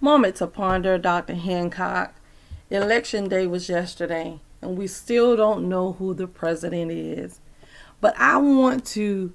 [0.00, 1.34] Moment to ponder, Dr.
[1.34, 2.14] Hancock.
[2.68, 7.40] Election day was yesterday, and we still don't know who the president is.
[8.00, 9.32] But I want to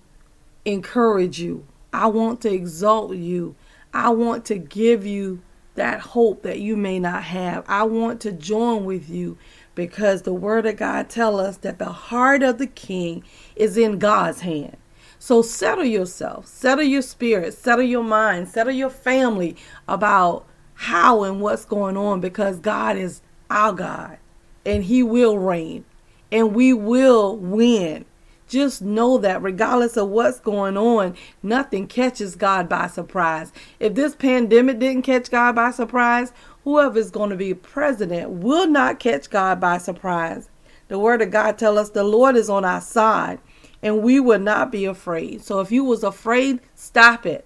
[0.65, 3.55] encourage you, I want to exalt you,
[3.93, 5.41] I want to give you
[5.75, 7.63] that hope that you may not have.
[7.67, 9.37] I want to join with you
[9.75, 13.23] because the word of God tell us that the heart of the king
[13.55, 14.75] is in God's hand.
[15.19, 19.57] So settle yourself, settle your spirit, settle your mind, settle your family
[19.87, 24.17] about how and what's going on because God is our God
[24.65, 25.83] and He will reign
[26.31, 28.05] and we will win.
[28.47, 33.51] Just know that regardless of what's going on, nothing catches God by surprise.
[33.79, 36.31] If this pandemic didn't catch God by surprise,
[36.63, 40.49] whoever is going to be president will not catch God by surprise.
[40.87, 43.39] The word of God tell us the Lord is on our side
[43.81, 45.43] and we will not be afraid.
[45.43, 47.45] So if you was afraid, stop it.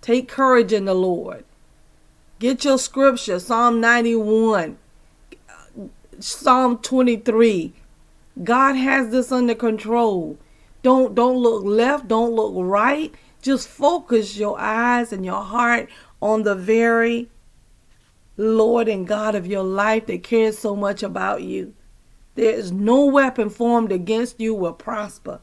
[0.00, 1.44] Take courage in the Lord.
[2.38, 4.78] Get your scripture, Psalm 91,
[6.18, 7.72] Psalm 23.
[8.44, 10.38] God has this under control.
[10.82, 13.14] Don't don't look left, don't look right.
[13.40, 15.88] Just focus your eyes and your heart
[16.20, 17.30] on the very
[18.36, 21.74] Lord and God of your life that cares so much about you.
[22.36, 25.40] There is no weapon formed against you will prosper.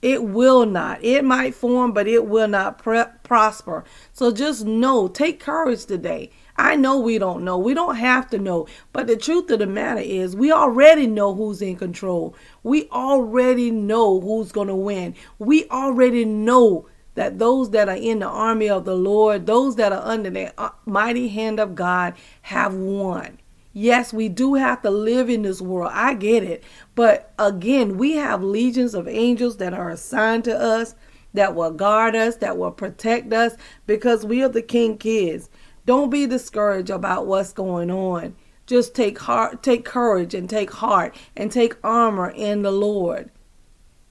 [0.00, 1.02] It will not.
[1.02, 3.84] It might form, but it will not pre- prosper.
[4.12, 6.30] So just know, take courage today.
[6.56, 7.58] I know we don't know.
[7.58, 8.68] We don't have to know.
[8.92, 12.36] But the truth of the matter is, we already know who's in control.
[12.62, 15.14] We already know who's going to win.
[15.38, 19.92] We already know that those that are in the army of the Lord, those that
[19.92, 23.38] are under the uh, mighty hand of God, have won.
[23.76, 25.90] Yes, we do have to live in this world.
[25.92, 26.62] I get it.
[26.94, 30.94] But again, we have legions of angels that are assigned to us
[31.34, 35.50] that will guard us, that will protect us because we are the king kids.
[35.86, 38.36] Don't be discouraged about what's going on.
[38.64, 43.32] Just take heart, take courage and take heart and take armor in the Lord.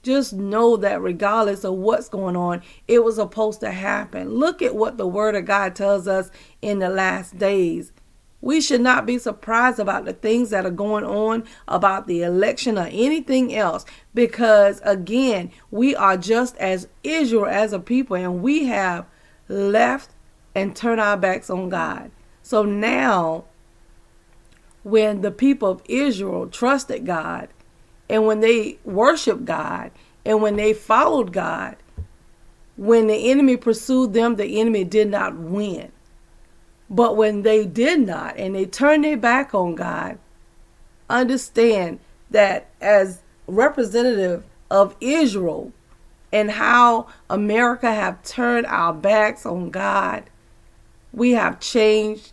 [0.02, 4.34] Just know that regardless of what's going on, it was supposed to happen.
[4.34, 6.30] Look at what the word of God tells us
[6.60, 7.92] in the last days.
[8.44, 12.76] We should not be surprised about the things that are going on about the election
[12.76, 18.66] or anything else because, again, we are just as Israel as a people and we
[18.66, 19.06] have
[19.48, 20.10] left
[20.54, 22.10] and turned our backs on God.
[22.42, 23.44] So now,
[24.82, 27.48] when the people of Israel trusted God
[28.10, 29.90] and when they worshiped God
[30.26, 31.76] and when they followed God,
[32.76, 35.92] when the enemy pursued them, the enemy did not win.
[36.94, 40.16] But when they did not and they turned their back on God,
[41.10, 41.98] understand
[42.30, 45.72] that as representative of Israel
[46.32, 50.22] and how America have turned our backs on God,
[51.12, 52.32] we have changed.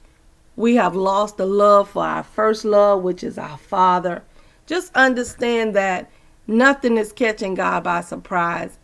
[0.56, 4.22] We have lost the love for our first love, which is our Father.
[4.68, 6.12] Just understand that
[6.46, 8.78] nothing is catching God by surprise.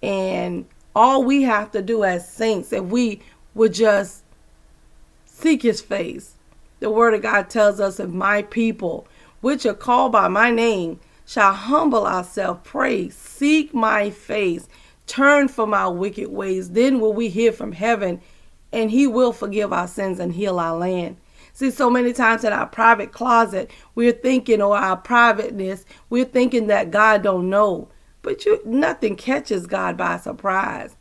[0.00, 3.20] And all we have to do as saints, if we
[3.56, 4.23] would just
[5.34, 6.34] seek his face.
[6.80, 9.06] The word of God tells us if my people,
[9.40, 14.68] which are called by my name, shall humble ourselves, pray, seek my face,
[15.06, 18.20] turn from our wicked ways, then will we hear from heaven,
[18.72, 21.16] and he will forgive our sins and heal our land.
[21.52, 26.66] See, so many times in our private closet, we're thinking, or our privateness, we're thinking
[26.68, 27.88] that God don't know.
[28.22, 30.96] But you, nothing catches God by surprise.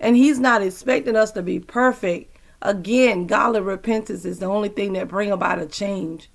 [0.00, 2.37] And he's not expecting us to be perfect.
[2.60, 6.28] Again, godly repentance is the only thing that bring about a change.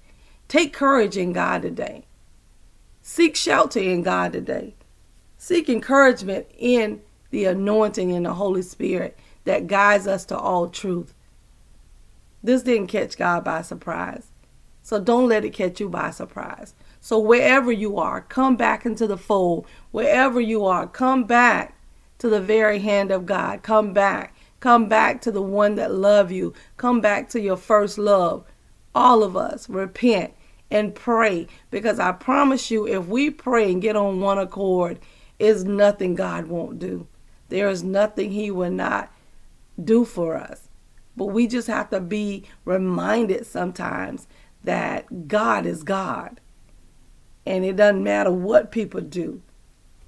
[0.48, 2.06] Take courage in God today.
[3.02, 4.76] Seek shelter in God today.
[5.38, 7.02] Seek encouragement in
[7.32, 11.14] the anointing in the Holy Spirit that guides us to all truth.
[12.42, 14.28] This didn't catch God by surprise.
[14.82, 16.74] So don't let it catch you by surprise.
[17.02, 19.66] So wherever you are, come back into the fold.
[19.92, 21.78] Wherever you are, come back
[22.20, 23.64] to the very hand of God.
[23.64, 24.33] Come back
[24.64, 26.54] Come back to the one that loved you.
[26.78, 28.46] Come back to your first love.
[28.96, 30.34] All of us repent
[30.72, 35.00] and pray because I promise you if we pray and get on one accord,
[35.38, 37.08] is nothing God won't do.
[37.50, 39.12] There is nothing he will not
[39.84, 40.70] do for us.
[41.18, 44.28] But we just have to be reminded sometimes
[44.64, 46.40] that God is God.
[47.46, 49.42] And it doesn't matter what people do.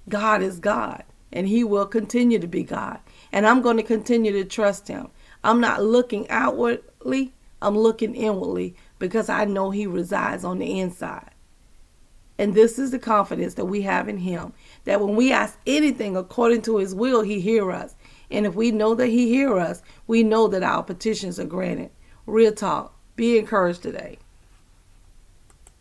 [0.08, 1.04] God is God,
[1.36, 3.00] and He will continue to be God.
[3.32, 5.10] And I'm going to continue to trust him.
[5.44, 11.30] I'm not looking outwardly, I'm looking inwardly because I know he resides on the inside.
[12.40, 14.54] And this is the confidence that we have in him
[14.86, 17.96] that when we ask anything according to his will, he hears us.
[18.32, 21.92] And if we know that He hears us, we know that our petitions are granted.
[22.26, 22.94] Real talk.
[23.16, 24.18] Be encouraged today.